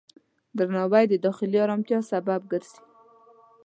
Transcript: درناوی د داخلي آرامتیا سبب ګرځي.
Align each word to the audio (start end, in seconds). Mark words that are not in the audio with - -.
درناوی 0.57 1.05
د 1.09 1.13
داخلي 1.25 1.57
آرامتیا 1.65 1.99
سبب 2.11 2.41
ګرځي. 2.51 2.79